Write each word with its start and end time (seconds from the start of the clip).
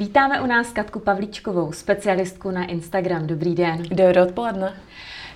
Vítáme 0.00 0.40
u 0.40 0.46
nás 0.46 0.72
Katku 0.72 0.98
Pavlíčkovou, 0.98 1.72
specialistku 1.72 2.50
na 2.50 2.64
Instagram. 2.64 3.26
Dobrý 3.26 3.54
den. 3.54 3.82
Dobré 3.82 4.22
odpoledne. 4.22 4.74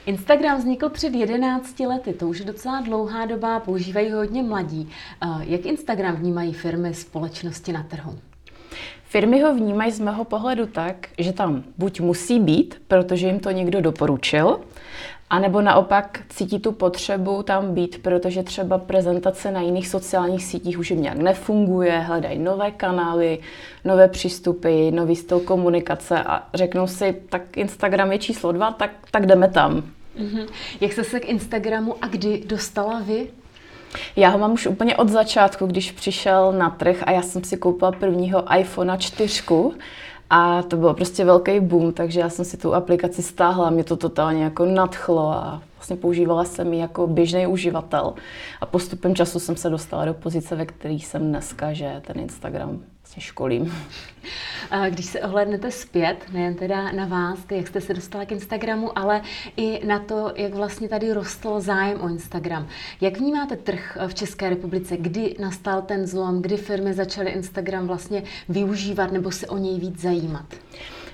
Instagram 0.07 0.59
vznikl 0.59 0.89
před 0.89 1.15
11 1.15 1.81
lety, 1.81 2.13
to 2.13 2.29
už 2.29 2.39
je 2.39 2.45
docela 2.45 2.81
dlouhá 2.81 3.27
doba, 3.27 3.61
používají 3.61 4.11
ho 4.11 4.19
hodně 4.19 4.43
mladí. 4.43 4.91
Eh, 5.23 5.27
jak 5.41 5.67
Instagram 5.67 6.17
vnímají 6.17 6.53
firmy 6.53 6.95
společnosti 6.95 7.73
na 7.73 7.83
trhu? 7.83 8.19
Firmy 9.05 9.41
ho 9.43 9.55
vnímají 9.55 9.93
z 9.93 10.01
mého 10.01 10.25
pohledu 10.25 10.67
tak, 10.67 11.09
že 11.19 11.33
tam 11.33 11.65
buď 11.79 12.01
musí 12.01 12.41
být, 12.41 12.83
protože 12.89 13.27
jim 13.27 13.41
to 13.41 13.51
někdo 13.51 13.81
doporučil, 13.81 14.61
a 15.31 15.39
nebo 15.39 15.61
naopak 15.61 16.21
cítí 16.29 16.59
tu 16.59 16.73
potřebu 16.73 17.43
tam 17.43 17.75
být, 17.75 18.03
protože 18.03 18.43
třeba 18.43 18.79
prezentace 18.79 19.51
na 19.51 19.61
jiných 19.61 19.89
sociálních 19.89 20.45
sítích 20.45 20.79
už 20.79 20.91
jim 20.91 21.03
nějak 21.03 21.19
nefunguje, 21.19 21.99
hledají 21.99 22.39
nové 22.39 22.71
kanály, 22.71 23.39
nové 23.85 24.09
přístupy, 24.09 24.91
nový 24.91 25.17
styl 25.17 25.41
komunikace 25.41 26.23
a 26.23 26.49
řeknou 26.55 26.87
si, 26.87 27.23
tak 27.29 27.57
Instagram 27.57 28.13
je 28.13 28.19
číslo 28.19 28.53
dva, 28.53 28.73
tak, 28.73 28.91
tak 29.11 29.27
jdeme 29.27 29.49
tam. 29.49 29.83
Mm-hmm. 30.19 30.47
Jak 30.81 30.93
jste 30.93 31.05
se 31.05 31.21
k 31.21 31.29
Instagramu 31.29 31.95
a 32.03 32.07
kdy 32.07 32.43
dostala 32.47 33.01
vy? 33.01 33.29
Já 34.17 34.29
ho 34.29 34.39
mám 34.39 34.53
už 34.53 34.67
úplně 34.67 34.97
od 34.97 35.09
začátku, 35.09 35.67
když 35.67 35.93
přišel 35.93 36.53
na 36.53 36.71
trh 36.71 37.03
a 37.07 37.11
já 37.11 37.23
jsem 37.23 37.45
si 37.45 37.57
koupila 37.57 37.93
prvního 37.93 38.45
iPhone 38.59 38.99
4 38.99 39.43
a 40.37 40.63
to 40.63 40.77
bylo 40.77 40.95
prostě 40.95 41.25
velký 41.25 41.61
boom, 41.61 41.93
takže 41.93 42.21
já 42.21 42.31
jsem 42.31 42.45
si 42.45 42.57
tu 42.57 42.75
aplikaci 42.75 43.23
stáhla, 43.23 43.71
mě 43.71 43.85
to 43.85 43.97
totálně 43.97 44.45
jako 44.45 44.65
nadchlo 44.65 45.29
a 45.29 45.63
vlastně 45.77 45.97
používala 45.97 46.45
jsem 46.45 46.73
ji 46.73 46.81
jako 46.81 47.07
běžný 47.07 47.47
uživatel. 47.47 48.15
A 48.61 48.67
postupem 48.67 49.15
času 49.15 49.39
jsem 49.39 49.57
se 49.57 49.71
dostala 49.71 50.05
do 50.05 50.15
pozice, 50.15 50.57
ve 50.57 50.67
které 50.67 50.95
jsem 50.95 51.29
dneska, 51.29 51.73
že 51.73 52.03
ten 52.07 52.21
Instagram 52.21 52.81
vlastně 53.05 53.23
školím. 53.23 53.75
Když 54.91 55.07
se 55.07 55.21
ohlednete 55.21 55.71
zpět, 55.71 56.17
nejen 56.33 56.55
teda 56.55 56.93
na 56.93 57.07
vás, 57.07 57.39
jak 57.51 57.67
jste 57.67 57.81
se 57.81 57.95
dostala 57.95 58.25
k 58.25 58.33
Instagramu, 58.33 58.99
ale 58.99 59.23
i 59.57 59.87
na 59.87 59.99
to, 59.99 60.33
jak 60.37 60.55
vlastně 60.55 60.89
tady 60.89 61.13
rostl 61.13 61.61
zájem 61.61 62.01
o 62.01 62.09
Instagram. 62.09 62.69
Jak 63.01 63.19
vnímáte 63.19 63.57
trh 63.57 63.99
v 64.07 64.15
České 64.15 64.51
republice? 64.51 64.97
Kdy 64.97 65.37
nastal 65.41 65.83
ten 65.83 66.07
zlom, 66.07 66.43
kdy 66.43 66.57
firmy 66.57 66.95
začaly 66.95 67.31
Instagram 67.31 67.87
vlastně 67.87 68.23
využívat 68.49 69.13
nebo 69.13 69.31
se 69.31 69.47
o 69.47 69.59
něj 69.59 69.81
víc 69.81 70.01
zajímat? 70.01 70.47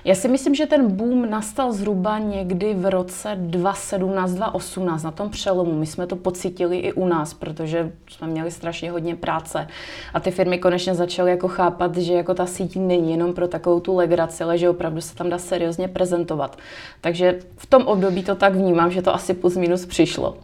Já 0.05 0.15
si 0.15 0.27
myslím, 0.27 0.55
že 0.55 0.65
ten 0.65 0.91
boom 0.91 1.29
nastal 1.29 1.73
zhruba 1.73 2.19
někdy 2.19 2.73
v 2.73 2.89
roce 2.89 3.35
2017, 3.35 4.31
2018, 4.31 5.03
na 5.03 5.11
tom 5.11 5.29
přelomu. 5.29 5.79
My 5.79 5.85
jsme 5.85 6.07
to 6.07 6.15
pocítili 6.15 6.77
i 6.77 6.93
u 6.93 7.07
nás, 7.07 7.33
protože 7.33 7.91
jsme 8.09 8.27
měli 8.27 8.51
strašně 8.51 8.91
hodně 8.91 9.15
práce 9.15 9.67
a 10.13 10.19
ty 10.19 10.31
firmy 10.31 10.57
konečně 10.57 10.95
začaly 10.95 11.31
jako 11.31 11.47
chápat, 11.47 11.97
že 11.97 12.13
jako 12.13 12.33
ta 12.33 12.45
síť 12.45 12.75
není 12.75 13.11
jenom 13.11 13.33
pro 13.33 13.47
takovou 13.47 13.79
tu 13.79 13.95
legraci, 13.95 14.43
ale 14.43 14.57
že 14.57 14.69
opravdu 14.69 15.01
se 15.01 15.15
tam 15.15 15.29
dá 15.29 15.37
seriózně 15.37 15.87
prezentovat. 15.87 16.57
Takže 17.01 17.39
v 17.57 17.65
tom 17.65 17.83
období 17.83 18.23
to 18.23 18.35
tak 18.35 18.55
vnímám, 18.55 18.91
že 18.91 19.01
to 19.01 19.15
asi 19.15 19.33
plus 19.33 19.57
minus 19.57 19.85
přišlo. 19.85 20.37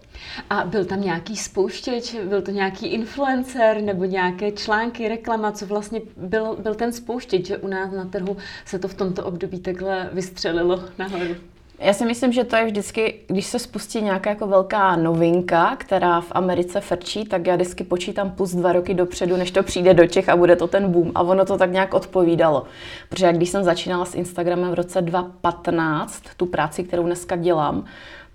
A 0.49 0.63
byl 0.65 0.85
tam 0.85 1.01
nějaký 1.01 1.37
spouštěč, 1.37 2.15
byl 2.29 2.41
to 2.41 2.51
nějaký 2.51 2.87
influencer 2.87 3.81
nebo 3.81 4.05
nějaké 4.05 4.51
články, 4.51 5.07
reklama, 5.07 5.51
co 5.51 5.65
vlastně 5.65 6.01
byl, 6.17 6.57
byl 6.59 6.75
ten 6.75 6.93
spouštěč, 6.93 7.45
že 7.45 7.57
u 7.57 7.67
nás 7.67 7.91
na 7.91 8.05
trhu 8.05 8.37
se 8.65 8.79
to 8.79 8.87
v 8.87 8.93
tomto 8.93 9.25
období 9.25 9.59
takhle 9.59 10.09
vystřelilo 10.13 10.83
nahoru? 10.97 11.35
Já 11.79 11.93
si 11.93 12.05
myslím, 12.05 12.33
že 12.33 12.43
to 12.43 12.55
je 12.55 12.65
vždycky, 12.65 13.19
když 13.27 13.45
se 13.45 13.59
spustí 13.59 14.01
nějaká 14.01 14.29
jako 14.29 14.47
velká 14.47 14.95
novinka, 14.95 15.75
která 15.75 16.21
v 16.21 16.31
Americe 16.31 16.81
frčí, 16.81 17.25
tak 17.25 17.47
já 17.47 17.55
vždycky 17.55 17.83
počítám 17.83 18.31
plus 18.31 18.55
dva 18.55 18.73
roky 18.73 18.93
dopředu, 18.93 19.37
než 19.37 19.51
to 19.51 19.63
přijde 19.63 19.93
do 19.93 20.07
Čech 20.07 20.29
a 20.29 20.35
bude 20.35 20.55
to 20.55 20.67
ten 20.67 20.91
boom. 20.91 21.11
A 21.15 21.21
ono 21.21 21.45
to 21.45 21.57
tak 21.57 21.71
nějak 21.71 21.93
odpovídalo. 21.93 22.63
Protože 23.09 23.33
když 23.33 23.49
jsem 23.49 23.63
začínala 23.63 24.05
s 24.05 24.15
Instagramem 24.15 24.71
v 24.71 24.73
roce 24.73 25.01
2015, 25.01 26.23
tu 26.37 26.45
práci, 26.45 26.83
kterou 26.83 27.03
dneska 27.03 27.35
dělám, 27.35 27.85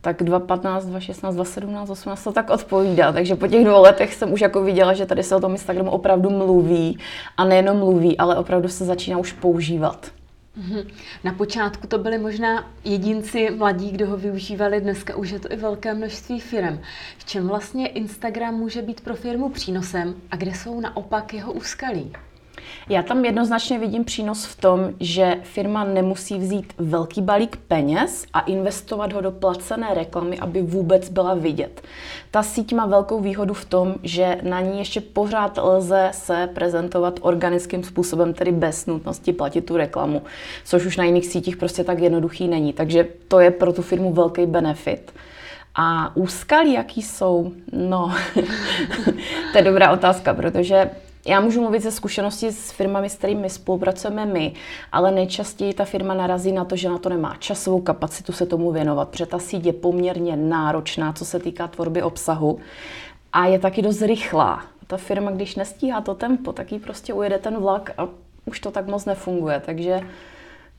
tak 0.02 0.22
2015, 0.22 0.86
2016, 0.86 1.34
2017, 1.34 1.86
2018 1.86 2.24
to 2.24 2.32
tak 2.32 2.50
odpovídá. 2.50 3.12
Takže 3.12 3.34
po 3.34 3.46
těch 3.46 3.64
dvou 3.64 3.82
letech 3.82 4.14
jsem 4.14 4.32
už 4.32 4.40
jako 4.40 4.62
viděla, 4.62 4.94
že 4.94 5.06
tady 5.06 5.22
se 5.22 5.36
o 5.36 5.40
tom 5.40 5.52
Instagramu 5.52 5.90
opravdu 5.90 6.30
mluví 6.30 6.98
a 7.36 7.44
nejenom 7.44 7.78
mluví, 7.78 8.18
ale 8.18 8.36
opravdu 8.36 8.68
se 8.68 8.84
začíná 8.84 9.18
už 9.18 9.32
používat. 9.32 10.06
Mhm. 10.56 10.88
Na 11.24 11.32
počátku 11.32 11.86
to 11.86 11.98
byly 11.98 12.18
možná 12.18 12.70
jedinci 12.84 13.50
mladí, 13.50 13.90
kdo 13.90 14.06
ho 14.06 14.16
využívali, 14.16 14.80
dneska 14.80 15.16
už 15.16 15.30
je 15.30 15.38
to 15.38 15.52
i 15.52 15.56
velké 15.56 15.94
množství 15.94 16.40
firm. 16.40 16.80
V 17.18 17.24
čem 17.24 17.48
vlastně 17.48 17.86
Instagram 17.86 18.54
může 18.54 18.82
být 18.82 19.00
pro 19.00 19.14
firmu 19.14 19.48
přínosem 19.48 20.14
a 20.30 20.36
kde 20.36 20.50
jsou 20.50 20.80
naopak 20.80 21.34
jeho 21.34 21.52
úskalí? 21.52 22.12
Já 22.88 23.02
tam 23.02 23.24
jednoznačně 23.24 23.78
vidím 23.78 24.04
přínos 24.04 24.44
v 24.44 24.60
tom, 24.60 24.90
že 25.00 25.36
firma 25.42 25.84
nemusí 25.84 26.38
vzít 26.38 26.72
velký 26.78 27.22
balík 27.22 27.56
peněz 27.56 28.26
a 28.32 28.40
investovat 28.40 29.12
ho 29.12 29.20
do 29.20 29.30
placené 29.30 29.94
reklamy, 29.94 30.38
aby 30.38 30.62
vůbec 30.62 31.08
byla 31.08 31.34
vidět. 31.34 31.82
Ta 32.30 32.42
síť 32.42 32.72
má 32.72 32.86
velkou 32.86 33.20
výhodu 33.20 33.54
v 33.54 33.64
tom, 33.64 33.94
že 34.02 34.38
na 34.42 34.60
ní 34.60 34.78
ještě 34.78 35.00
pořád 35.00 35.58
lze 35.62 36.10
se 36.12 36.48
prezentovat 36.54 37.18
organickým 37.22 37.84
způsobem, 37.84 38.34
tedy 38.34 38.52
bez 38.52 38.86
nutnosti 38.86 39.32
platit 39.32 39.60
tu 39.60 39.76
reklamu, 39.76 40.22
což 40.64 40.86
už 40.86 40.96
na 40.96 41.04
jiných 41.04 41.26
sítích 41.26 41.56
prostě 41.56 41.84
tak 41.84 41.98
jednoduchý 41.98 42.48
není. 42.48 42.72
Takže 42.72 43.08
to 43.28 43.40
je 43.40 43.50
pro 43.50 43.72
tu 43.72 43.82
firmu 43.82 44.12
velký 44.12 44.46
benefit. 44.46 45.12
A 45.74 46.16
úskalí, 46.16 46.72
jaký 46.72 47.02
jsou? 47.02 47.52
No, 47.72 48.14
to 49.52 49.58
je 49.58 49.64
dobrá 49.64 49.92
otázka, 49.92 50.34
protože 50.34 50.90
já 51.26 51.40
můžu 51.40 51.60
mluvit 51.60 51.82
ze 51.82 51.90
zkušenosti 51.90 52.52
s 52.52 52.70
firmami, 52.70 53.10
s 53.10 53.14
kterými 53.14 53.50
spolupracujeme 53.50 54.26
my, 54.26 54.52
ale 54.92 55.10
nejčastěji 55.10 55.74
ta 55.74 55.84
firma 55.84 56.14
narazí 56.14 56.52
na 56.52 56.64
to, 56.64 56.76
že 56.76 56.88
na 56.88 56.98
to 56.98 57.08
nemá 57.08 57.36
časovou 57.38 57.80
kapacitu 57.80 58.32
se 58.32 58.46
tomu 58.46 58.72
věnovat, 58.72 59.08
protože 59.08 59.26
ta 59.26 59.38
síť 59.38 59.66
je 59.66 59.72
poměrně 59.72 60.36
náročná, 60.36 61.12
co 61.12 61.24
se 61.24 61.38
týká 61.38 61.68
tvorby 61.68 62.02
obsahu 62.02 62.58
a 63.32 63.46
je 63.46 63.58
taky 63.58 63.82
dost 63.82 64.02
rychlá. 64.02 64.62
Ta 64.86 64.96
firma, 64.96 65.30
když 65.30 65.56
nestíhá 65.56 66.00
to 66.00 66.14
tempo, 66.14 66.52
tak 66.52 66.72
jí 66.72 66.78
prostě 66.78 67.14
ujede 67.14 67.38
ten 67.38 67.56
vlak 67.56 67.90
a 67.98 68.08
už 68.44 68.60
to 68.60 68.70
tak 68.70 68.86
moc 68.86 69.04
nefunguje. 69.04 69.62
Takže 69.66 70.00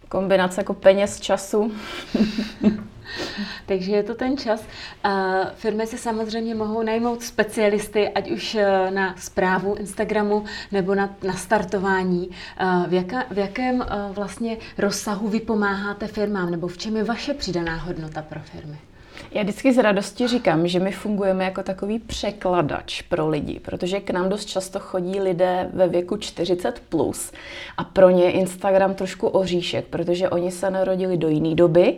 kombinace 0.10 0.62
jako 0.62 0.74
peněz, 0.74 1.20
času. 1.20 1.72
Takže 3.66 3.92
je 3.92 4.04
to 4.04 4.16
ten 4.16 4.38
čas. 4.38 4.66
Firmy 5.56 5.88
si 5.88 5.98
samozřejmě 5.98 6.56
mohou 6.56 6.84
najmout 6.84 7.24
specialisty, 7.24 8.10
ať 8.10 8.32
už 8.32 8.56
e, 8.56 8.92
na 8.92 9.16
zprávu 9.18 9.76
Instagramu 9.76 10.46
nebo 10.72 10.96
na, 10.96 11.16
na 11.24 11.34
startování. 11.34 12.30
V, 12.88 12.94
jaká, 12.94 13.24
v 13.32 13.38
jakém 13.38 13.82
e, 13.82 13.86
vlastně 14.14 14.58
rozsahu 14.78 15.28
vy 15.28 15.40
pomáháte 15.40 16.08
firmám 16.08 16.52
nebo 16.52 16.68
v 16.68 16.78
čem 16.78 16.98
je 16.98 17.04
vaše 17.04 17.34
přidaná 17.34 17.76
hodnota 17.76 18.22
pro 18.22 18.40
firmy? 18.40 18.78
Já 19.36 19.44
vždycky 19.44 19.74
s 19.74 19.78
radostí 19.78 20.28
říkám, 20.28 20.68
že 20.68 20.80
my 20.80 20.92
fungujeme 20.92 21.44
jako 21.44 21.64
takový 21.64 22.00
překladač 22.00 23.02
pro 23.02 23.30
lidi, 23.30 23.60
protože 23.60 24.00
k 24.00 24.10
nám 24.10 24.30
dost 24.30 24.46
často 24.46 24.80
chodí 24.80 25.20
lidé 25.20 25.70
ve 25.74 25.88
věku 25.88 26.18
40 26.18 26.82
plus 26.90 27.32
a 27.78 27.84
pro 27.84 28.10
ně 28.10 28.32
Instagram 28.32 28.94
trošku 28.94 29.28
oříšek, 29.28 29.86
protože 29.86 30.30
oni 30.30 30.52
se 30.52 30.70
narodili 30.70 31.18
do 31.18 31.30
jiné 31.30 31.56
doby 31.56 31.98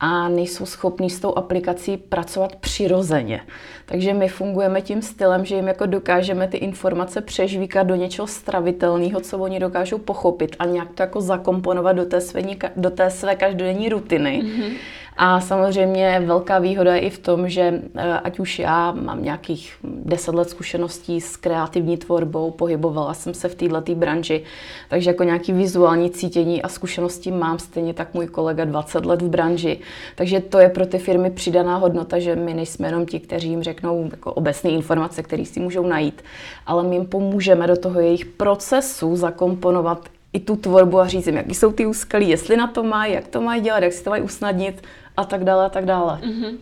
a 0.00 0.28
nejsou 0.28 0.66
schopní 0.66 1.10
s 1.10 1.20
tou 1.20 1.34
aplikací 1.34 1.96
pracovat 1.96 2.56
přirozeně. 2.56 3.40
Takže 3.86 4.14
my 4.14 4.28
fungujeme 4.28 4.82
tím 4.82 5.02
stylem, 5.02 5.44
že 5.44 5.56
jim 5.56 5.68
jako 5.68 5.86
dokážeme 5.86 6.48
ty 6.48 6.56
informace 6.56 7.20
přežvíkat 7.20 7.86
do 7.86 7.94
něčeho 7.94 8.26
stravitelného, 8.26 9.20
co 9.20 9.38
oni 9.38 9.60
dokážou 9.60 9.98
pochopit 9.98 10.56
a 10.58 10.64
nějak 10.64 10.88
to 10.94 11.02
jako 11.02 11.20
zakomponovat 11.20 11.96
do 11.96 12.04
té 12.04 12.20
své, 12.20 12.42
do 12.76 12.90
té 12.90 13.10
své 13.10 13.36
každodenní 13.36 13.88
rutiny. 13.88 14.42
Mm-hmm 14.44 14.72
a 15.16 15.40
samozřejmě 15.40 16.22
velká 16.26 16.58
výhoda 16.58 16.94
je 16.94 17.00
i 17.00 17.10
v 17.10 17.18
tom, 17.18 17.48
že 17.48 17.82
eh, 17.96 18.20
ať 18.24 18.38
už 18.38 18.58
já 18.58 18.92
mám 18.92 19.22
nějakých 19.22 19.76
10 19.84 20.34
let 20.34 20.50
zkušeností 20.50 21.20
s 21.20 21.36
kreativní 21.36 21.96
tvorbou, 21.96 22.50
pohybovala 22.50 23.14
jsem 23.14 23.34
se 23.34 23.48
v 23.48 23.54
této 23.54 23.94
branži, 23.94 24.42
takže 24.88 25.10
jako 25.10 25.24
nějaký 25.24 25.52
vizuální 25.52 26.10
cítění 26.10 26.62
a 26.62 26.68
zkušenosti 26.68 27.30
mám 27.30 27.58
stejně 27.58 27.94
tak 27.94 28.14
můj 28.14 28.26
kolega 28.26 28.64
20 28.64 29.06
let 29.06 29.22
v 29.22 29.28
branži. 29.28 29.80
Takže 30.14 30.40
to 30.40 30.58
je 30.58 30.68
pro 30.68 30.86
ty 30.86 30.98
firmy 30.98 31.30
přidaná 31.30 31.76
hodnota, 31.76 32.18
že 32.18 32.36
my 32.36 32.54
nejsme 32.54 32.88
jenom 32.88 33.06
ti, 33.06 33.20
kteří 33.20 33.48
jim 33.48 33.62
řeknou 33.62 34.08
jako 34.10 34.32
obecné 34.32 34.70
informace, 34.70 35.22
které 35.22 35.44
si 35.44 35.60
můžou 35.60 35.86
najít, 35.86 36.24
ale 36.66 36.82
my 36.82 36.96
jim 36.96 37.06
pomůžeme 37.06 37.66
do 37.66 37.76
toho 37.76 38.00
jejich 38.00 38.24
procesu 38.24 39.16
zakomponovat 39.16 40.08
i 40.34 40.40
tu 40.40 40.56
tvorbu 40.56 41.00
a 41.00 41.06
říct 41.06 41.26
jim, 41.26 41.36
jaký 41.36 41.54
jsou 41.54 41.72
ty 41.72 41.86
úskalí, 41.86 42.28
jestli 42.28 42.56
na 42.56 42.66
to 42.66 42.82
mají, 42.82 43.12
jak 43.12 43.28
to 43.28 43.40
mají 43.40 43.62
dělat, 43.62 43.82
jak 43.82 43.92
si 43.92 44.04
to 44.04 44.10
mají 44.10 44.22
usnadnit 44.22 44.82
a 45.16 45.24
tak 45.24 45.44
dále 45.44 45.66
a 45.66 45.68
tak 45.68 45.84
dále. 45.84 46.20
Mm-hmm. 46.22 46.56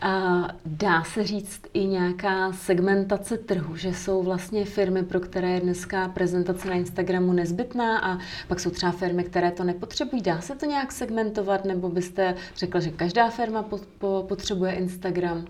A 0.00 0.48
dá 0.66 1.04
se 1.04 1.24
říct 1.24 1.60
i 1.74 1.84
nějaká 1.84 2.52
segmentace 2.52 3.38
trhu, 3.38 3.76
že 3.76 3.94
jsou 3.94 4.22
vlastně 4.22 4.64
firmy, 4.64 5.02
pro 5.02 5.20
které 5.20 5.50
je 5.50 5.60
dneska 5.60 6.08
prezentace 6.08 6.68
na 6.68 6.74
Instagramu 6.74 7.32
nezbytná 7.32 7.98
a 7.98 8.18
pak 8.48 8.60
jsou 8.60 8.70
třeba 8.70 8.92
firmy, 8.92 9.24
které 9.24 9.50
to 9.50 9.64
nepotřebují. 9.64 10.22
Dá 10.22 10.40
se 10.40 10.54
to 10.54 10.66
nějak 10.66 10.92
segmentovat 10.92 11.64
nebo 11.64 11.88
byste 11.88 12.34
řekla, 12.56 12.80
že 12.80 12.90
každá 12.90 13.30
firma 13.30 13.62
po, 13.62 13.78
po, 13.98 14.24
potřebuje 14.28 14.72
Instagram? 14.72 15.44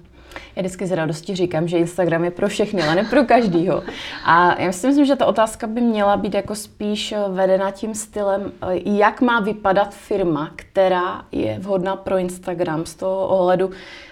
Já 0.57 0.63
vždycky 0.63 0.87
z 0.87 0.93
radosti 0.93 1.37
říkám, 1.37 1.69
že 1.69 1.79
Instagram 1.79 2.25
je 2.25 2.31
pro 2.31 2.49
všechny, 2.49 2.83
ale 2.83 2.95
ne 2.95 3.05
pro 3.05 3.25
každýho. 3.25 3.83
A 4.25 4.61
já 4.63 4.73
si 4.73 4.87
myslím, 4.87 5.05
že 5.05 5.17
ta 5.17 5.27
otázka 5.27 5.67
by 5.67 5.81
měla 5.81 6.17
být 6.17 6.35
jako 6.35 6.55
spíš 6.55 7.15
vedena 7.29 7.71
tím 7.71 7.95
stylem, 7.95 8.53
jak 8.85 9.21
má 9.21 9.41
vypadat 9.41 9.95
firma, 9.95 10.51
která 10.57 11.23
je 11.33 11.59
vhodná 11.59 11.97
pro 11.97 12.19
Instagram 12.19 12.87
z 12.87 12.95
toho 12.95 13.29
ohledu, 13.29 13.71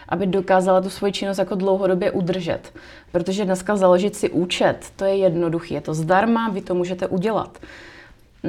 aby 0.09 0.27
dokázala 0.27 0.81
tu 0.81 0.91
svoji 0.91 1.13
činnost 1.13 1.39
jako 1.39 1.55
dlouhodobě 1.55 2.11
udržet. 2.11 2.73
Protože 3.13 3.45
dneska 3.45 3.77
založit 3.77 4.17
si 4.17 4.31
účet, 4.31 4.77
to 4.97 5.05
je 5.05 5.17
jednoduché, 5.17 5.75
je 5.75 5.81
to 5.81 5.95
zdarma, 5.95 6.49
vy 6.49 6.61
to 6.61 6.75
můžete 6.75 7.07
udělat. 7.07 7.59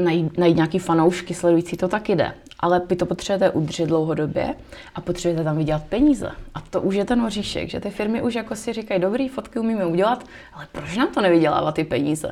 Najít, 0.03 0.37
najít 0.37 0.55
nějaký 0.55 0.79
fanoušky 0.79 1.33
sledující, 1.33 1.77
to 1.77 1.87
taky 1.87 2.15
jde. 2.15 2.33
Ale 2.59 2.81
vy 2.89 2.95
to 2.95 3.05
potřebujete 3.05 3.49
udržet 3.49 3.85
dlouhodobě 3.85 4.55
a 4.95 5.01
potřebujete 5.01 5.43
tam 5.43 5.57
vydělat 5.57 5.83
peníze. 5.83 6.31
A 6.53 6.61
to 6.61 6.81
už 6.81 6.95
je 6.95 7.05
ten 7.05 7.21
oříšek, 7.21 7.69
že 7.69 7.79
ty 7.79 7.89
firmy 7.89 8.21
už 8.21 8.35
jako 8.35 8.55
si 8.55 8.73
říkají, 8.73 9.01
dobrý, 9.01 9.27
fotky 9.27 9.59
umíme 9.59 9.85
udělat, 9.85 10.23
ale 10.53 10.67
proč 10.71 10.97
nám 10.97 11.07
to 11.07 11.21
nevydělává 11.21 11.71
ty 11.71 11.83
peníze? 11.83 12.31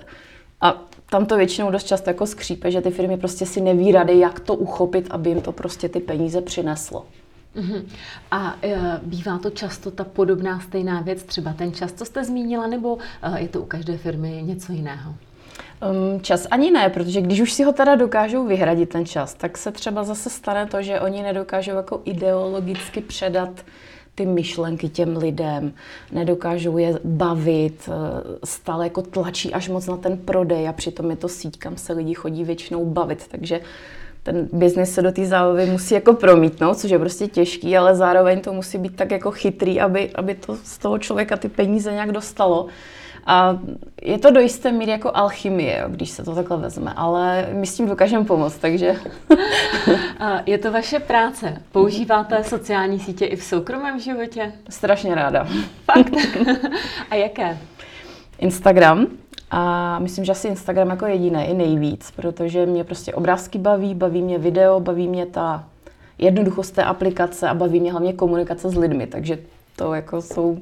A 0.62 0.82
tam 1.10 1.26
to 1.26 1.38
většinou 1.38 1.72
dost 1.72 1.84
často 1.84 2.10
jako 2.10 2.26
skřípe, 2.26 2.72
že 2.72 2.82
ty 2.82 2.92
firmy 2.92 3.18
prostě 3.18 3.46
si 3.46 3.62
neví 3.62 3.92
rady, 3.92 4.20
jak 4.20 4.40
to 4.40 4.56
uchopit, 4.56 5.08
aby 5.10 5.30
jim 5.30 5.42
to 5.42 5.52
prostě 5.52 5.90
ty 5.90 6.00
peníze 6.00 6.42
přineslo. 6.42 7.06
Uh-huh. 7.56 7.86
A 8.32 8.56
e, 8.64 9.00
bývá 9.04 9.38
to 9.38 9.50
často 9.50 9.92
ta 9.92 10.04
podobná 10.04 10.60
stejná 10.60 11.02
věc, 11.02 11.24
třeba 11.24 11.54
ten 11.54 11.74
čas, 11.74 11.94
co 11.94 12.06
jste 12.06 12.24
zmínila, 12.24 12.68
nebo 12.68 12.98
e, 13.22 13.42
je 13.42 13.48
to 13.48 13.62
u 13.62 13.66
každé 13.66 13.98
firmy 13.98 14.44
něco 14.46 14.72
jiného? 14.72 15.16
Um, 15.82 16.22
čas 16.22 16.48
ani 16.52 16.72
ne, 16.72 16.90
protože 16.90 17.22
když 17.22 17.42
už 17.42 17.54
si 17.54 17.64
ho 17.64 17.74
teda 17.74 17.96
dokážou 17.96 18.48
vyhradit 18.48 18.90
ten 18.90 19.06
čas, 19.06 19.34
tak 19.34 19.58
se 19.58 19.72
třeba 19.72 20.04
zase 20.04 20.30
stane 20.30 20.66
to, 20.66 20.82
že 20.82 21.00
oni 21.00 21.24
nedokážou 21.24 21.72
jako 21.76 22.02
ideologicky 22.06 23.02
předat 23.02 23.50
ty 24.16 24.26
myšlenky 24.26 24.90
těm 24.90 25.18
lidem, 25.18 25.74
nedokážou 26.12 26.78
je 26.78 27.00
bavit, 27.04 27.90
e, 27.90 28.48
stále 28.48 28.86
jako 28.86 29.02
tlačí 29.02 29.54
až 29.54 29.70
moc 29.70 29.88
na 29.88 29.98
ten 29.98 30.18
prodej 30.18 30.68
a 30.68 30.74
přitom 30.74 31.10
je 31.10 31.16
to 31.16 31.28
síť, 31.28 31.60
kam 31.60 31.78
se 31.78 31.94
lidi 31.94 32.14
chodí 32.14 32.44
většinou 32.44 32.86
bavit, 32.86 33.28
takže 33.28 33.60
ten 34.24 34.50
biznis 34.54 34.94
se 34.94 35.02
do 35.02 35.12
té 35.12 35.26
zábavy 35.26 35.66
musí 35.66 35.94
jako 35.94 36.14
promítnout, 36.14 36.78
což 36.78 36.92
je 36.92 37.00
prostě 37.00 37.28
těžký, 37.28 37.78
ale 37.78 37.96
zároveň 37.96 38.42
to 38.42 38.54
musí 38.54 38.78
být 38.78 38.96
tak 38.96 39.12
jako 39.12 39.32
chytrý, 39.32 39.82
aby, 39.82 40.12
aby 40.16 40.36
to 40.36 40.58
z 40.64 40.78
toho 40.78 40.98
člověka 41.00 41.38
ty 41.38 41.50
peníze 41.50 41.92
nějak 41.92 42.12
dostalo. 42.12 42.68
A 43.26 43.60
je 44.02 44.18
to 44.18 44.32
do 44.32 44.40
jisté 44.40 44.72
míry 44.72 44.92
jako 44.92 45.12
alchymie, 45.14 45.80
jo, 45.82 45.90
když 45.90 46.10
se 46.10 46.24
to 46.24 46.36
takhle 46.36 46.58
vezme, 46.58 46.94
ale 46.96 47.50
my 47.54 47.68
s 47.68 47.76
tím 47.76 47.88
dokážeme 47.88 48.26
pomoct, 48.26 48.58
takže... 48.58 48.96
je 50.46 50.58
to 50.58 50.72
vaše 50.72 51.00
práce. 51.00 51.62
Používáte 51.72 52.44
sociální 52.44 53.00
sítě 53.00 53.26
i 53.26 53.36
v 53.36 53.44
soukromém 53.44 54.00
životě? 54.00 54.54
Strašně 54.70 55.16
ráda. 55.16 55.48
Fakt? 55.86 56.14
A 57.10 57.16
jaké? 57.16 57.58
Instagram, 58.40 59.08
a 59.52 60.00
myslím, 60.00 60.26
že 60.26 60.32
asi 60.32 60.48
Instagram 60.48 60.90
jako 60.90 61.06
jediný, 61.06 61.44
i 61.44 61.54
nejvíc, 61.54 62.12
protože 62.12 62.66
mě 62.66 62.84
prostě 62.84 63.14
obrázky 63.14 63.58
baví, 63.58 63.96
baví 63.96 64.22
mě 64.22 64.38
video, 64.38 64.80
baví 64.80 65.08
mě 65.08 65.26
ta 65.26 65.64
jednoduchost 66.18 66.76
té 66.76 66.84
aplikace 66.84 67.50
a 67.50 67.54
baví 67.54 67.80
mě 67.80 67.92
hlavně 67.92 68.14
komunikace 68.14 68.70
s 68.70 68.76
lidmi, 68.76 69.08
takže 69.08 69.40
to 69.76 69.94
jako 69.94 70.22
jsou 70.22 70.58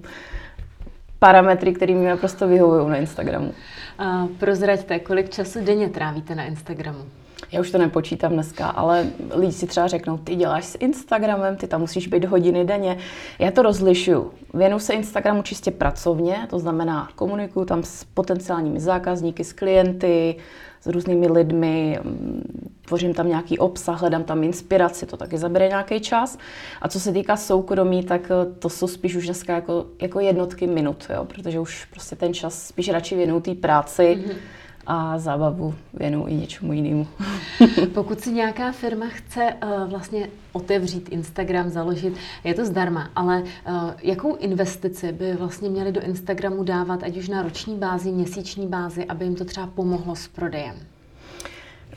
parametry, 1.23 1.73
které 1.73 1.93
mi 1.93 2.05
naprosto 2.05 2.47
vyhovují 2.47 2.89
na 2.89 2.97
Instagramu. 2.97 3.53
A 3.99 4.27
prozraďte, 4.39 4.99
kolik 4.99 5.29
času 5.29 5.65
denně 5.65 5.89
trávíte 5.89 6.35
na 6.35 6.43
Instagramu? 6.43 7.05
Já 7.53 7.59
už 7.59 7.71
to 7.71 7.77
nepočítám 7.77 8.33
dneska, 8.33 8.67
ale 8.67 9.07
lidi 9.33 9.51
si 9.51 9.67
třeba 9.67 9.87
řeknou, 9.87 10.17
ty 10.17 10.35
děláš 10.35 10.65
s 10.65 10.77
Instagramem, 10.79 11.55
ty 11.55 11.67
tam 11.67 11.81
musíš 11.81 12.07
být 12.07 12.25
hodiny 12.25 12.65
denně. 12.65 12.97
Já 13.39 13.51
to 13.51 13.61
rozlišuju. 13.61 14.31
Věnu 14.53 14.79
se 14.79 14.93
Instagramu 14.93 15.41
čistě 15.41 15.71
pracovně, 15.71 16.47
to 16.49 16.59
znamená 16.59 17.09
komunikuju 17.15 17.65
tam 17.65 17.83
s 17.83 18.03
potenciálními 18.03 18.79
zákazníky, 18.79 19.43
s 19.43 19.53
klienty, 19.53 20.35
s 20.81 20.87
různými 20.87 21.27
lidmi, 21.27 21.99
mm, 22.03 22.71
tvořím 22.85 23.13
tam 23.13 23.27
nějaký 23.27 23.59
obsah, 23.59 24.01
hledám 24.01 24.23
tam 24.23 24.43
inspiraci, 24.43 25.05
to 25.05 25.17
taky 25.17 25.37
zabere 25.37 25.67
nějaký 25.67 25.99
čas. 25.99 26.37
A 26.81 26.87
co 26.87 26.99
se 26.99 27.11
týká 27.11 27.37
soukromí, 27.37 28.03
tak 28.03 28.21
eh, 28.31 28.55
to 28.59 28.69
jsou 28.69 28.87
spíš 28.87 29.15
už 29.15 29.25
dneska 29.25 29.53
jako, 29.53 29.85
jako 30.01 30.19
jednotky 30.19 30.67
minut, 30.67 31.07
jo, 31.15 31.25
protože 31.25 31.59
už 31.59 31.85
prostě 31.85 32.15
ten 32.15 32.33
čas 32.33 32.67
spíš 32.67 32.89
radši 32.89 33.15
věnuju 33.15 33.39
té 33.39 33.55
práci. 33.55 34.03
Mm-hmm 34.03 34.62
a 34.87 35.19
zábavu 35.19 35.75
věnu 35.93 36.27
i 36.27 36.33
něčemu 36.33 36.73
jinému. 36.73 37.07
Pokud 37.93 38.19
si 38.19 38.31
nějaká 38.31 38.71
firma 38.71 39.05
chce 39.09 39.53
uh, 39.63 39.89
vlastně 39.89 40.29
otevřít 40.51 41.09
Instagram, 41.09 41.69
založit, 41.69 42.13
je 42.43 42.53
to 42.53 42.65
zdarma, 42.65 43.09
ale 43.15 43.41
uh, 43.41 43.91
jakou 44.01 44.35
investici 44.35 45.11
by 45.11 45.33
vlastně 45.33 45.69
měli 45.69 45.91
do 45.91 46.01
Instagramu 46.01 46.63
dávat, 46.63 47.03
ať 47.03 47.17
už 47.17 47.29
na 47.29 47.41
roční 47.41 47.75
bázi, 47.75 48.11
měsíční 48.11 48.67
bázi, 48.67 49.05
aby 49.05 49.25
jim 49.25 49.35
to 49.35 49.45
třeba 49.45 49.67
pomohlo 49.67 50.15
s 50.15 50.27
prodejem? 50.27 50.75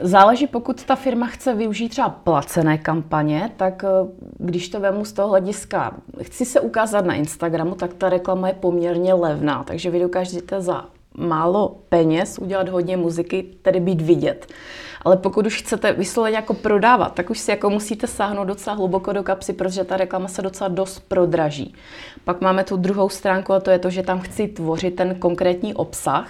Záleží, 0.00 0.46
pokud 0.46 0.84
ta 0.84 0.96
firma 0.96 1.26
chce 1.26 1.54
využít 1.54 1.88
třeba 1.88 2.08
placené 2.08 2.78
kampaně, 2.78 3.50
tak 3.56 3.84
eh, 3.84 3.88
když 4.38 4.68
to 4.68 4.80
vemu 4.80 5.04
z 5.04 5.12
toho 5.12 5.28
hlediska, 5.28 5.94
chci 6.22 6.44
se 6.44 6.60
ukázat 6.60 7.04
na 7.04 7.14
Instagramu, 7.14 7.74
tak 7.74 7.94
ta 7.94 8.08
reklama 8.08 8.48
je 8.48 8.54
poměrně 8.54 9.14
levná, 9.14 9.64
takže 9.64 9.90
vy 9.90 10.00
dokážete 10.00 10.60
za 10.60 10.84
málo 11.16 11.76
peněz, 11.88 12.38
udělat 12.38 12.68
hodně 12.68 12.96
muziky, 12.96 13.42
tedy 13.62 13.80
být 13.80 14.02
vidět. 14.02 14.46
Ale 15.06 15.16
pokud 15.16 15.46
už 15.46 15.62
chcete 15.62 15.92
vysloveně 15.92 16.36
jako 16.36 16.54
prodávat, 16.54 17.14
tak 17.14 17.30
už 17.30 17.38
si 17.38 17.50
jako 17.50 17.70
musíte 17.70 18.06
sáhnout 18.06 18.44
docela 18.44 18.76
hluboko 18.76 19.12
do 19.12 19.22
kapsy, 19.22 19.52
protože 19.52 19.84
ta 19.84 19.96
reklama 19.96 20.28
se 20.28 20.42
docela 20.42 20.68
dost 20.68 21.00
prodraží. 21.08 21.74
Pak 22.24 22.40
máme 22.40 22.64
tu 22.64 22.76
druhou 22.76 23.08
stránku 23.08 23.52
a 23.52 23.60
to 23.60 23.70
je 23.70 23.78
to, 23.78 23.90
že 23.90 24.02
tam 24.02 24.20
chci 24.20 24.48
tvořit 24.48 24.96
ten 24.96 25.14
konkrétní 25.14 25.74
obsah 25.74 26.28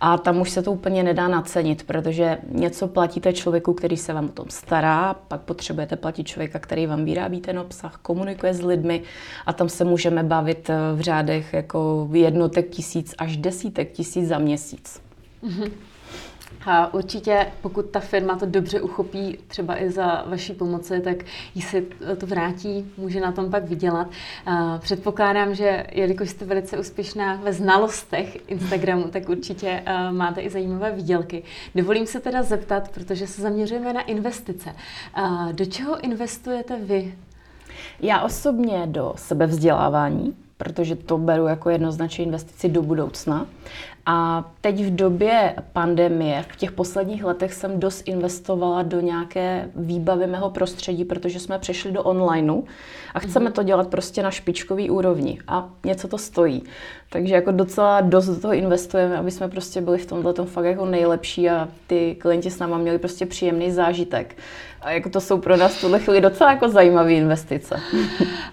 a 0.00 0.18
tam 0.18 0.40
už 0.40 0.50
se 0.50 0.62
to 0.62 0.72
úplně 0.72 1.02
nedá 1.02 1.28
nacenit, 1.28 1.82
protože 1.82 2.38
něco 2.48 2.88
platíte 2.88 3.32
člověku, 3.32 3.72
který 3.72 3.96
se 3.96 4.12
vám 4.12 4.24
o 4.24 4.32
tom 4.32 4.46
stará, 4.48 5.14
pak 5.28 5.40
potřebujete 5.40 5.96
platit 5.96 6.24
člověka, 6.24 6.58
který 6.58 6.86
vám 6.86 7.04
vyrábí 7.04 7.40
ten 7.40 7.58
obsah, 7.58 7.98
komunikuje 8.02 8.54
s 8.54 8.62
lidmi 8.62 9.02
a 9.46 9.52
tam 9.52 9.68
se 9.68 9.84
můžeme 9.84 10.22
bavit 10.22 10.70
eh, 10.70 10.76
v 10.94 11.00
řádech 11.00 11.52
jako 11.52 12.08
jednotek 12.12 12.70
tisíc 12.70 13.14
až 13.18 13.36
desítek 13.36 13.92
tisíc 13.92 14.28
za 14.28 14.38
měsíc. 14.38 15.00
Mm-hmm. 15.44 15.70
A 16.66 16.94
určitě, 16.94 17.46
pokud 17.62 17.90
ta 17.90 18.00
firma 18.00 18.36
to 18.36 18.46
dobře 18.46 18.80
uchopí, 18.80 19.38
třeba 19.48 19.82
i 19.82 19.90
za 19.90 20.24
vaší 20.26 20.52
pomoci, 20.52 21.00
tak 21.00 21.16
jí 21.54 21.62
si 21.62 21.86
to 22.18 22.26
vrátí, 22.26 22.92
může 22.96 23.20
na 23.20 23.32
tom 23.32 23.50
pak 23.50 23.64
vydělat. 23.64 24.06
Předpokládám, 24.78 25.54
že 25.54 25.86
jelikož 25.92 26.30
jste 26.30 26.44
velice 26.44 26.78
úspěšná 26.78 27.34
ve 27.36 27.52
znalostech 27.52 28.50
Instagramu, 28.50 29.04
tak 29.04 29.28
určitě 29.28 29.82
máte 30.10 30.40
i 30.40 30.50
zajímavé 30.50 30.92
výdělky. 30.92 31.42
Dovolím 31.74 32.06
se 32.06 32.20
teda 32.20 32.42
zeptat, 32.42 32.88
protože 32.88 33.26
se 33.26 33.42
zaměřujeme 33.42 33.92
na 33.92 34.00
investice. 34.00 34.74
Do 35.52 35.64
čeho 35.64 36.00
investujete 36.00 36.76
vy? 36.76 37.14
Já 38.00 38.22
osobně 38.22 38.86
do 38.86 39.12
sebevzdělávání, 39.16 40.36
protože 40.56 40.96
to 40.96 41.18
beru 41.18 41.46
jako 41.46 41.70
jednoznačně 41.70 42.24
investici 42.24 42.68
do 42.68 42.82
budoucna. 42.82 43.46
A 44.06 44.50
teď 44.60 44.84
v 44.84 44.94
době 44.94 45.54
pandemie, 45.72 46.44
v 46.48 46.56
těch 46.56 46.72
posledních 46.72 47.24
letech 47.24 47.54
jsem 47.54 47.80
dost 47.80 48.08
investovala 48.08 48.82
do 48.82 49.00
nějaké 49.00 49.68
výbavy 49.76 50.26
mého 50.26 50.50
prostředí, 50.50 51.04
protože 51.04 51.40
jsme 51.40 51.58
přešli 51.58 51.92
do 51.92 52.02
onlineu 52.02 52.62
a 53.14 53.18
chceme 53.18 53.44
mhm. 53.44 53.52
to 53.52 53.62
dělat 53.62 53.88
prostě 53.88 54.22
na 54.22 54.30
špičkový 54.30 54.90
úrovni 54.90 55.38
a 55.48 55.70
něco 55.84 56.08
to 56.08 56.18
stojí. 56.18 56.62
Takže 57.10 57.34
jako 57.34 57.52
docela 57.52 58.00
dost 58.00 58.26
do 58.26 58.40
toho 58.40 58.54
investujeme, 58.54 59.18
aby 59.18 59.30
jsme 59.30 59.48
prostě 59.48 59.80
byli 59.80 59.98
v 59.98 60.06
tomhle 60.06 60.32
tom 60.32 60.46
fakt 60.46 60.64
jako 60.64 60.86
nejlepší 60.86 61.50
a 61.50 61.68
ty 61.86 62.16
klienti 62.20 62.50
s 62.50 62.58
náma 62.58 62.78
měli 62.78 62.98
prostě 62.98 63.26
příjemný 63.26 63.70
zážitek. 63.70 64.36
A 64.80 64.90
jako 64.90 65.10
to 65.10 65.20
jsou 65.20 65.38
pro 65.38 65.56
nás 65.56 65.74
v 65.74 65.80
tuhle 65.80 66.00
chvíli 66.00 66.20
docela 66.20 66.52
jako 66.52 66.68
zajímavé 66.68 67.12
investice. 67.12 67.80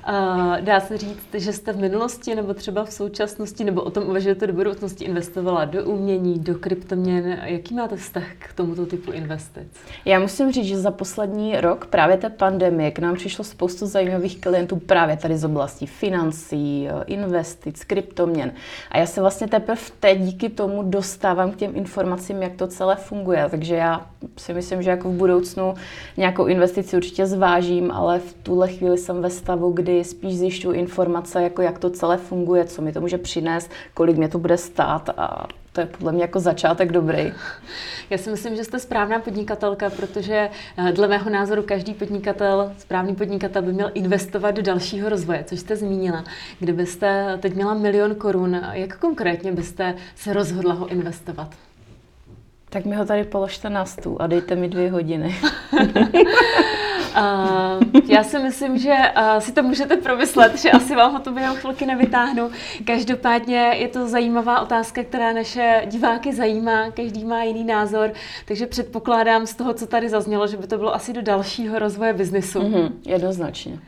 Dá 0.62 0.80
se 0.80 0.98
říct, 0.98 1.28
že 1.34 1.54
jste 1.54 1.74
v 1.74 1.78
minulosti 1.78 2.36
nebo 2.36 2.54
třeba 2.54 2.86
v 2.86 2.94
současnosti, 2.94 3.64
nebo 3.64 3.82
o 3.82 3.90
tom 3.90 4.04
uvažujete 4.04 4.48
do 4.48 4.54
budoucnosti, 4.54 5.06
investovala 5.40 5.66
do 5.66 5.84
umění, 5.84 6.40
do 6.40 6.56
kryptoměn. 6.56 7.40
Jaký 7.44 7.76
máte 7.76 7.96
vztah 7.96 8.24
k 8.40 8.54
tomuto 8.54 8.86
typu 8.86 9.12
investic? 9.12 9.68
Já 10.06 10.20
musím 10.20 10.52
říct, 10.52 10.66
že 10.66 10.78
za 10.78 10.92
poslední 10.92 11.62
rok 11.62 11.86
právě 11.86 12.18
té 12.18 12.30
pandemie 12.30 12.92
k 12.92 13.00
nám 13.00 13.16
přišlo 13.16 13.44
spoustu 13.44 13.86
zajímavých 13.86 14.42
klientů 14.42 14.76
právě 14.76 15.18
tady 15.18 15.38
z 15.38 15.46
oblasti 15.46 15.86
financí, 15.86 16.88
investic, 17.06 17.84
kryptoměn. 17.84 18.52
A 18.92 18.98
já 18.98 19.06
se 19.06 19.22
vlastně 19.22 19.48
teprve 19.48 19.82
teď 20.00 20.20
díky 20.20 20.50
tomu 20.50 20.84
dostávám 20.84 21.52
k 21.52 21.56
těm 21.56 21.76
informacím, 21.76 22.42
jak 22.42 22.54
to 22.56 22.68
celé 22.68 22.96
funguje. 22.96 23.48
Takže 23.50 23.76
já 23.76 24.06
si 24.38 24.54
myslím, 24.54 24.82
že 24.82 24.90
jako 24.90 25.10
v 25.10 25.14
budoucnu 25.14 25.74
nějakou 26.18 26.46
investici 26.46 26.96
určitě 26.96 27.26
zvážím, 27.26 27.92
ale 27.92 28.20
v 28.20 28.34
tuhle 28.34 28.68
chvíli 28.68 28.98
jsem 28.98 29.22
ve 29.22 29.30
stavu, 29.30 29.72
kdy 29.72 30.04
spíš 30.04 30.38
zjišťuji 30.38 30.80
informace, 30.80 31.44
jako 31.44 31.62
jak 31.62 31.80
to 31.80 31.90
celé 31.90 32.18
funguje, 32.18 32.66
co 32.66 32.82
mi 32.82 32.92
to 32.92 33.02
může 33.02 33.18
přinést, 33.18 33.72
kolik 33.94 34.18
mě 34.18 34.28
to 34.28 34.40
bude 34.40 34.58
stát 34.58 35.10
a, 35.10 35.29
a 35.30 35.48
to 35.74 35.82
je 35.82 35.88
podle 35.88 36.12
mě 36.12 36.22
jako 36.22 36.40
začátek 36.40 36.92
dobrý. 36.92 37.34
Já 38.10 38.18
si 38.18 38.30
myslím, 38.30 38.56
že 38.56 38.64
jste 38.64 38.80
správná 38.80 39.20
podnikatelka, 39.20 39.90
protože 39.90 40.50
eh, 40.78 40.92
dle 40.92 41.08
mého 41.08 41.30
názoru 41.30 41.64
každý 41.64 41.94
podnikatel, 41.94 42.72
správný 42.78 43.16
podnikatel 43.16 43.62
by 43.62 43.74
měl 43.74 43.92
investovat 43.94 44.52
do 44.52 44.62
dalšího 44.62 45.10
rozvoje, 45.10 45.44
což 45.44 45.60
jste 45.60 45.76
zmínila. 45.76 46.24
Kdybyste 46.60 47.38
teď 47.42 47.56
měla 47.56 47.74
milion 47.74 48.16
korun, 48.16 48.62
jak 48.72 48.98
konkrétně 48.98 49.52
byste 49.52 49.96
se 50.16 50.34
rozhodla 50.34 50.74
ho 50.74 50.88
investovat? 50.88 51.56
Tak 52.70 52.86
mi 52.86 52.96
ho 52.96 53.06
tady 53.06 53.24
položte 53.24 53.70
na 53.70 53.86
stůl 53.86 54.18
a 54.20 54.28
dejte 54.28 54.56
mi 54.56 54.70
dvě 54.70 54.92
hodiny. 54.92 55.36
Uh, 57.10 58.02
já 58.08 58.24
si 58.24 58.40
myslím, 58.40 58.78
že 58.78 58.94
uh, 59.18 59.40
si 59.40 59.52
to 59.52 59.64
můžete 59.64 59.98
promyslet, 59.98 60.60
že 60.60 60.72
asi 60.72 60.96
vám 60.96 61.14
ho 61.14 61.20
to 61.20 61.32
během 61.32 61.56
chvilky 61.56 61.86
nevytáhnu. 61.86 62.50
Každopádně 62.86 63.58
je 63.58 63.88
to 63.88 64.08
zajímavá 64.08 64.62
otázka, 64.62 65.04
která 65.04 65.34
naše 65.34 65.82
diváky 65.86 66.34
zajímá, 66.34 66.92
každý 66.92 67.26
má 67.26 67.44
jiný 67.44 67.64
názor, 67.64 68.12
takže 68.46 68.68
předpokládám 68.68 69.48
z 69.48 69.56
toho, 69.56 69.74
co 69.74 69.88
tady 69.88 70.10
zaznělo, 70.10 70.48
že 70.48 70.58
by 70.58 70.68
to 70.68 70.78
bylo 70.78 70.96
asi 70.96 71.14
do 71.14 71.22
dalšího 71.22 71.80
rozvoje 71.80 72.14
biznesu. 72.14 72.60
Mm-hmm, 72.60 72.92
jednoznačně. 73.06 73.80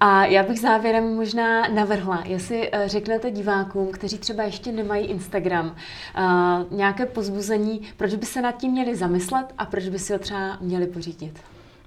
A 0.00 0.24
já 0.24 0.42
bych 0.42 0.60
závěrem 0.60 1.16
možná 1.16 1.68
navrhla, 1.68 2.22
jestli 2.24 2.70
uh, 2.70 2.86
řeknete 2.86 3.30
divákům, 3.30 3.88
kteří 3.92 4.18
třeba 4.18 4.42
ještě 4.42 4.72
nemají 4.72 5.06
Instagram, 5.06 5.66
uh, 5.66 6.78
nějaké 6.78 7.06
pozbuzení, 7.06 7.80
proč 7.96 8.14
by 8.14 8.26
se 8.26 8.42
nad 8.42 8.52
tím 8.52 8.72
měli 8.72 8.96
zamyslet 8.96 9.46
a 9.58 9.66
proč 9.66 9.88
by 9.88 9.98
si 9.98 10.12
ho 10.12 10.18
třeba 10.18 10.56
měli 10.60 10.86
pořídit. 10.86 11.40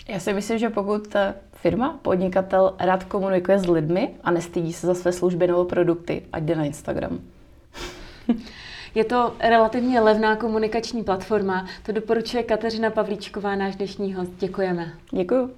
Já 0.09 0.19
si 0.19 0.33
myslím, 0.33 0.57
že 0.59 0.69
pokud 0.69 1.15
firma, 1.53 1.99
podnikatel 2.01 2.75
rád 2.79 3.03
komunikuje 3.03 3.59
s 3.59 3.67
lidmi 3.67 4.15
a 4.23 4.31
nestydí 4.31 4.73
se 4.73 4.87
za 4.87 4.93
své 4.93 5.11
služby 5.11 5.47
nebo 5.47 5.65
produkty, 5.65 6.21
ať 6.33 6.43
jde 6.43 6.55
na 6.55 6.63
Instagram. 6.63 7.19
Je 8.95 9.03
to 9.03 9.35
relativně 9.39 10.01
levná 10.01 10.35
komunikační 10.35 11.03
platforma. 11.03 11.67
To 11.83 11.91
doporučuje 11.91 12.43
Kateřina 12.43 12.89
Pavlíčková, 12.89 13.55
náš 13.55 13.75
dnešní 13.75 14.13
host. 14.13 14.31
Děkujeme. 14.39 14.93
Děkuji. 15.11 15.55